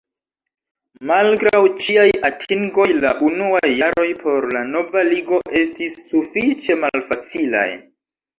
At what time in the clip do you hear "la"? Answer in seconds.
3.03-3.11, 4.57-4.65